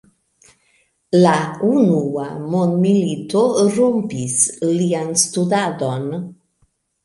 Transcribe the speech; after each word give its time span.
La 1.23 1.33
unua 1.67 2.25
mondmilito 2.55 3.45
rompis 3.77 4.41
lian 4.75 5.15
studadon. 5.29 6.13